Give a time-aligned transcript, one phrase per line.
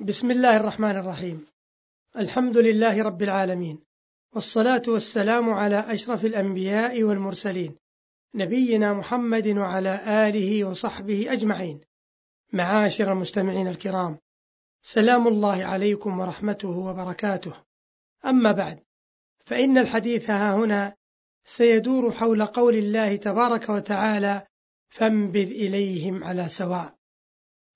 [0.00, 1.46] بسم الله الرحمن الرحيم
[2.16, 3.78] الحمد لله رب العالمين
[4.32, 7.76] والصلاة والسلام على أشرف الأنبياء والمرسلين
[8.34, 11.80] نبينا محمد وعلى آله وصحبه أجمعين
[12.52, 14.18] معاشر المستمعين الكرام
[14.82, 17.54] سلام الله عليكم ورحمته وبركاته
[18.24, 18.80] أما بعد
[19.38, 20.94] فإن الحديث ها هنا
[21.44, 24.46] سيدور حول قول الله تبارك وتعالى
[24.88, 26.97] فانبذ إليهم على سواء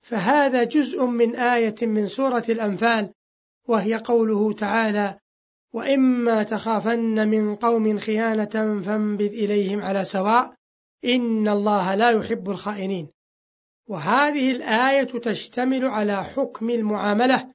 [0.03, 3.11] فهذا جزء من آية من سورة الأنفال
[3.69, 5.19] وهي قوله تعالى
[5.73, 10.55] وإما تخافن من قوم خيانة فانبذ إليهم على سواء
[11.05, 13.09] إن الله لا يحب الخائنين.
[13.87, 17.53] وهذه الآية تشتمل على حكم المعاملة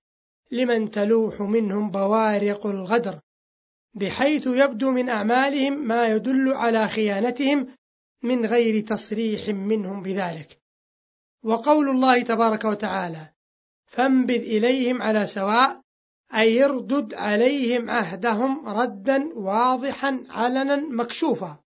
[0.51, 3.19] لمن تلوح منهم بوارق الغدر
[3.93, 7.67] بحيث يبدو من أعمالهم ما يدل على خيانتهم
[8.23, 10.66] من غير تصريح منهم بذلك.
[11.43, 13.29] وقول الله تبارك وتعالى
[13.85, 15.81] فانبذ إليهم على سواء
[16.33, 21.59] أي اردد عليهم عهدهم ردا واضحا علنا مكشوفا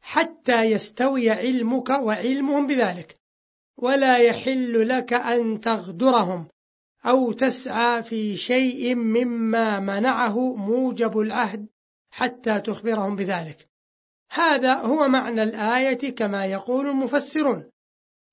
[0.00, 3.18] حتى يستوي علمك وعلمهم بذلك
[3.76, 6.48] ولا يحل لك أن تغدرهم
[7.06, 11.66] أو تسعى في شيء مما منعه موجب العهد
[12.10, 13.68] حتى تخبرهم بذلك.
[14.30, 17.70] هذا هو معنى الآية كما يقول المفسرون.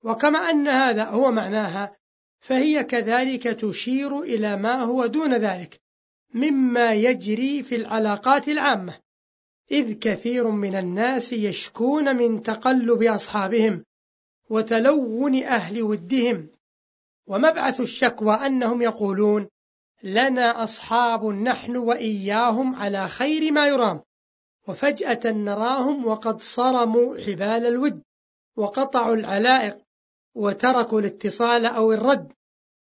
[0.06, 1.96] وكما أن هذا هو معناها
[2.40, 5.82] فهي كذلك تشير إلى ما هو دون ذلك
[6.34, 9.00] مما يجري في العلاقات العامة
[9.72, 13.84] إذ كثير من الناس يشكون من تقلب أصحابهم
[14.50, 16.50] وتلون أهل ودهم
[17.28, 19.48] ومبعث الشكوى أنهم يقولون
[20.04, 24.02] لنا أصحاب نحن وإياهم على خير ما يرام
[24.68, 28.02] وفجأة نراهم وقد صرموا حبال الود
[28.56, 29.85] وقطعوا العلائق
[30.36, 32.34] وتركوا الاتصال أو الرد.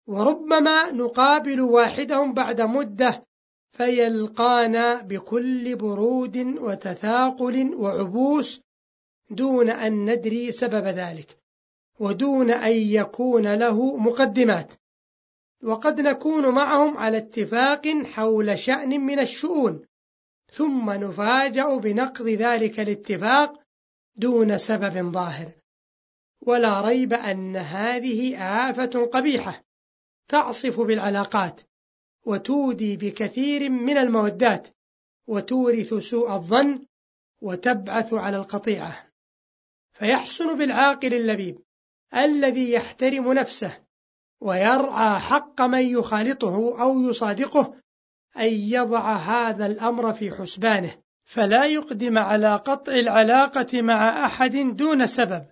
[0.08, 3.22] وربما نقابل واحدهم بعد مدة
[3.72, 8.62] فيلقانا بكل برود وتثاقل وعبوس
[9.30, 11.38] دون أن ندري سبب ذلك
[12.00, 14.74] ودون أن يكون له مقدمات.
[15.64, 19.86] وقد نكون معهم على اتفاق حول شأن من الشؤون
[20.52, 23.60] ثم نفاجأ بنقض ذلك الاتفاق
[24.16, 25.61] دون سبب ظاهر.
[26.42, 28.38] ولا ريب أن هذه
[28.70, 29.64] آفة قبيحة
[30.28, 31.62] تعصف بالعلاقات
[32.26, 34.68] وتودي بكثير من المودات
[35.28, 36.86] وتورث سوء الظن
[37.42, 39.12] وتبعث على القطيعة.
[39.94, 41.60] فيحسن بالعاقل اللبيب
[42.16, 43.78] الذي يحترم نفسه
[44.42, 47.76] ويرعى حق من يخالطه أو يصادقه
[48.38, 55.46] أن يضع هذا الأمر في حسبانه فلا يقدم على قطع العلاقة مع أحد دون سبب.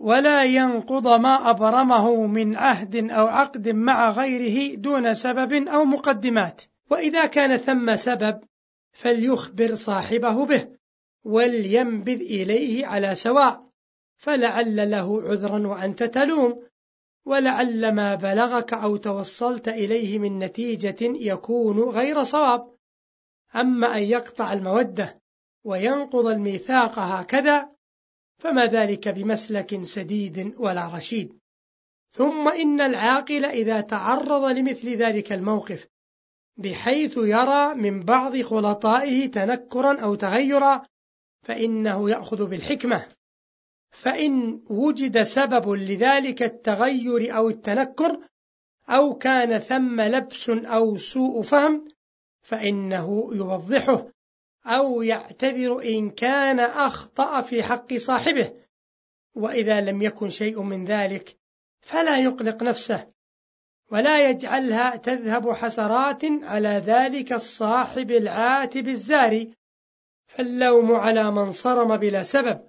[0.00, 6.62] ولا ينقض ما أبرمه من عهد أو عقد مع غيره دون سبب أو مقدمات.
[6.90, 8.40] وإذا كان ثم سبب
[8.92, 10.68] فليخبر صاحبه به
[11.24, 13.70] ولينبذ إليه على سواء.
[14.16, 16.62] فلعل له عذرا وأنت تلوم.
[17.24, 22.72] ولعل ما بلغك أو توصلت إليه من نتيجة يكون غير صواب.
[23.56, 25.20] أما أن يقطع المودة
[25.64, 27.79] وينقض الميثاق هكذا
[28.40, 31.38] فما ذلك بمسلك سديد ولا رشيد.
[32.10, 35.86] ثم إن العاقل إذا تعرض لمثل ذلك الموقف
[36.56, 40.82] بحيث يرى من بعض خلطائه تنكرا أو تغيرا
[41.42, 43.06] فإنه يأخذ بالحكمة.
[43.90, 48.20] فإن وجد سبب لذلك التغير أو التنكر
[48.88, 51.88] أو كان ثم لبس أو سوء فهم
[52.42, 54.06] فإنه يوضحه.
[54.66, 58.52] أو يعتذر إن كان أخطأ في حق صاحبه
[59.34, 61.36] وإذا لم يكن شيء من ذلك
[61.80, 63.06] فلا يقلق نفسه
[63.90, 69.54] ولا يجعلها تذهب حسرات على ذلك الصاحب العاتب الزاري
[70.26, 72.68] فاللوم على من صرم بلا سبب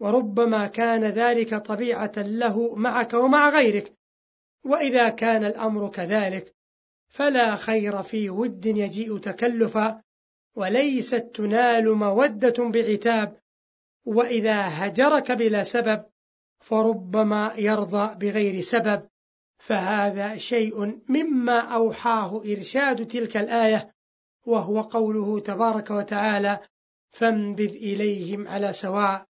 [0.00, 3.92] وربما كان ذلك طبيعة له معك ومع غيرك
[4.64, 6.54] وإذا كان الأمر كذلك
[7.08, 10.02] فلا خير في ود يجيء تكلفا
[10.56, 13.36] وليست تنال مودة بعتاب
[14.04, 16.04] وإذا هجرك بلا سبب
[16.60, 19.08] فربما يرضى بغير سبب.
[19.58, 23.94] فهذا شيء مما أوحاه إرشاد تلك الآية
[24.46, 26.58] وهو قوله تبارك وتعالى
[27.10, 29.26] فانبذ إليهم على سواء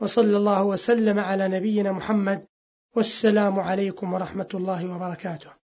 [0.00, 2.46] وصلى الله وسلم على نبينا محمد
[2.96, 5.59] والسلام عليكم ورحمة الله وبركاته.